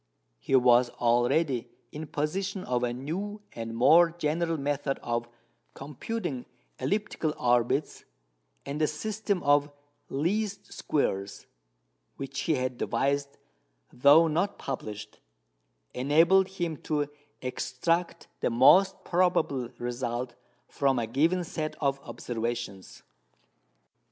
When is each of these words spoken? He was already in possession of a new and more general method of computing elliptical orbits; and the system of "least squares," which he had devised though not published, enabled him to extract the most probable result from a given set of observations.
He 0.39 0.55
was 0.55 0.89
already 0.89 1.69
in 1.91 2.07
possession 2.07 2.63
of 2.63 2.81
a 2.81 2.91
new 2.91 3.43
and 3.53 3.75
more 3.77 4.09
general 4.09 4.57
method 4.57 4.97
of 5.03 5.29
computing 5.75 6.47
elliptical 6.79 7.35
orbits; 7.37 8.03
and 8.65 8.81
the 8.81 8.87
system 8.87 9.43
of 9.43 9.69
"least 10.09 10.73
squares," 10.73 11.45
which 12.17 12.39
he 12.39 12.55
had 12.55 12.79
devised 12.79 13.37
though 13.93 14.27
not 14.27 14.57
published, 14.57 15.19
enabled 15.93 16.47
him 16.47 16.77
to 16.77 17.07
extract 17.43 18.25
the 18.39 18.49
most 18.49 19.03
probable 19.03 19.69
result 19.77 20.33
from 20.67 20.97
a 20.97 21.05
given 21.05 21.43
set 21.43 21.75
of 21.79 21.99
observations. 21.99 23.03